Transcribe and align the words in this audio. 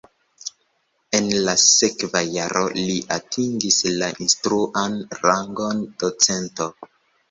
En 1.17 1.29
la 1.47 1.53
sekva 1.65 2.23
jaro 2.37 2.65
li 2.79 2.97
atingis 3.19 3.81
la 4.03 4.13
instruan 4.27 5.01
rangon 5.23 5.89
docento. 6.05 6.73